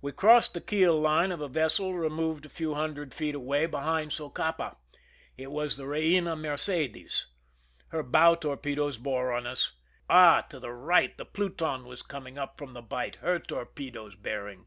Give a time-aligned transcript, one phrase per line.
[0.00, 4.10] We crossed the keel line of a vessel removed a few hundred feet away, behind
[4.10, 4.78] Socapa;
[5.36, 7.26] it was the Beina Mercedes.
[7.88, 9.72] Her bow torpedoes bore on us.
[10.08, 10.40] Ah!
[10.48, 14.64] to the right the Pluton was coming up from the bight, her torpedoes bearing.